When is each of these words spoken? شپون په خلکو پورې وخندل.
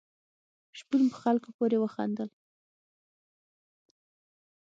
شپون 0.77 1.01
په 1.11 1.17
خلکو 1.23 1.49
پورې 1.57 1.77
وخندل. 1.79 2.29